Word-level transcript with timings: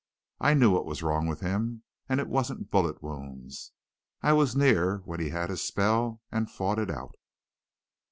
I 0.39 0.55
knew 0.55 0.71
what 0.71 0.87
was 0.87 1.03
wrong 1.03 1.27
with 1.27 1.41
him, 1.41 1.83
and 2.09 2.19
it 2.19 2.27
wasn't 2.27 2.71
bullet 2.71 3.03
wounds. 3.03 3.71
I 4.23 4.33
was 4.33 4.55
near 4.55 5.03
when 5.05 5.19
he 5.19 5.29
had 5.29 5.51
his 5.51 5.61
spell 5.61 6.23
and 6.31 6.49
fought 6.49 6.79
it 6.79 6.89
out. 6.89 7.13